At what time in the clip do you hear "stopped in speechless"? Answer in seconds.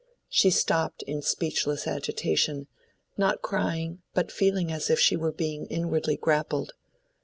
0.49-1.85